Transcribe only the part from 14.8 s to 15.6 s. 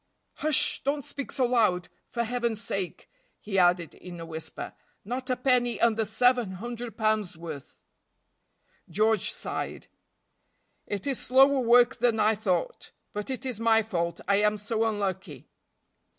unlucky."